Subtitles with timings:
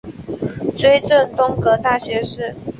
[0.75, 2.55] 追赠东阁大学士。